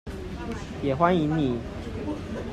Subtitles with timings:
[0.81, 1.59] 也歡迎你